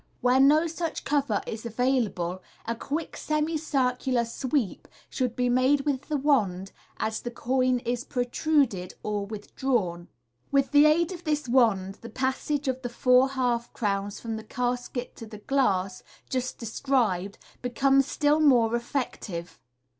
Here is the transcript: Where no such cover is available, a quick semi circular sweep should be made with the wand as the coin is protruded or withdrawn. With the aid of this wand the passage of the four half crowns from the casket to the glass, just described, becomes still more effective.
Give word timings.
Where 0.21 0.39
no 0.39 0.65
such 0.65 1.03
cover 1.03 1.43
is 1.45 1.63
available, 1.63 2.41
a 2.65 2.73
quick 2.73 3.15
semi 3.15 3.55
circular 3.55 4.25
sweep 4.25 4.87
should 5.11 5.35
be 5.35 5.47
made 5.47 5.81
with 5.81 6.07
the 6.09 6.17
wand 6.17 6.71
as 6.97 7.21
the 7.21 7.29
coin 7.29 7.77
is 7.81 8.03
protruded 8.03 8.95
or 9.03 9.27
withdrawn. 9.27 10.07
With 10.51 10.71
the 10.71 10.87
aid 10.87 11.11
of 11.11 11.23
this 11.23 11.47
wand 11.47 11.99
the 12.01 12.09
passage 12.09 12.67
of 12.67 12.81
the 12.81 12.89
four 12.89 13.29
half 13.29 13.71
crowns 13.73 14.19
from 14.19 14.37
the 14.37 14.43
casket 14.43 15.15
to 15.17 15.27
the 15.27 15.37
glass, 15.37 16.01
just 16.31 16.57
described, 16.57 17.37
becomes 17.61 18.07
still 18.07 18.39
more 18.39 18.75
effective. 18.75 19.59